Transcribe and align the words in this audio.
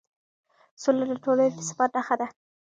سوله 0.81 1.05
د 1.09 1.13
ټولنې 1.23 1.49
د 1.55 1.59
ثبات 1.69 1.91
نښه 1.95 2.15
ده 2.19 2.27